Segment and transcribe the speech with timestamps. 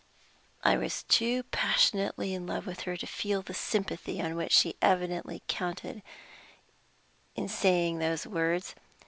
[0.63, 4.75] I was too passionately in love with her to feel the sympathy on which she
[4.81, 6.01] evidently counted
[7.35, 8.73] in saying those words.